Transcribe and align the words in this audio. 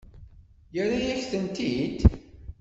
Yerra-yak-tent-id? 0.73 1.97